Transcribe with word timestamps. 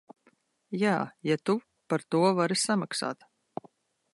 Jā, 0.83 0.93
ja 1.29 1.37
tu 1.49 1.55
par 1.93 2.05
to 2.15 2.23
vari 2.39 2.59
samaksāt. 2.63 3.29